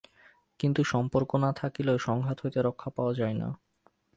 কিন্তু 0.59 0.81
সম্পর্ক 0.83 1.31
না 1.35 1.51
থাকিলেও 1.53 1.97
সংঘাত 1.99 2.37
হইতে 2.43 2.59
রক্ষা 2.61 2.89
পাওয়া 2.89 3.13
যায় 3.13 3.35
না। 3.35 3.49